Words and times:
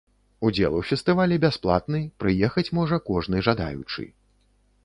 Удзел 0.47 0.77
у 0.77 0.79
фестывалі 0.91 1.37
бясплатны, 1.43 2.01
прыехаць 2.23 2.67
можа 2.81 2.99
кожны 3.11 3.47
жадаючы. 3.49 4.03